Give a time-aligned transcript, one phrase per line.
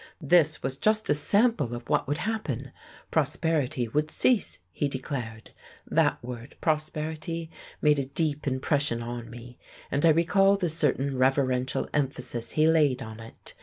[0.19, 2.71] This was just a sample of what would happen.
[3.11, 5.51] Prosperity would cease, he declared.
[5.85, 7.51] That word, Prosperity,
[7.83, 9.59] made a deep impression on me,
[9.91, 13.53] and I recall the certain reverential emphasis he laid on it.